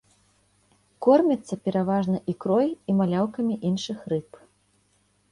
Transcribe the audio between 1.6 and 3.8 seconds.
пераважна ікрой і маляўкамі